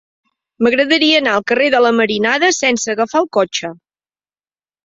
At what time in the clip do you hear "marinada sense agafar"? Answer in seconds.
1.99-3.23